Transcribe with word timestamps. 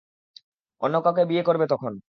অন্য 0.81 0.95
কাউকে 1.03 1.23
বিয়ে 1.25 1.43
করবে 1.43 1.65
তখন। 1.67 1.93